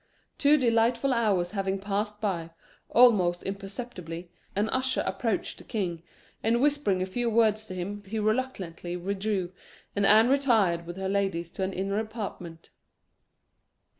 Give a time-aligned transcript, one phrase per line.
[0.39, 2.49] Two delightful hours having passed by,
[2.89, 6.01] almost imperceptibly, an usher approached the king,
[6.41, 9.53] and whispering a few words to him, he reluctantly withdrew,
[9.95, 12.71] and Anne retired with her ladies to an inner apartment.